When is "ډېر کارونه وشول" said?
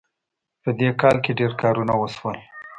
1.39-2.37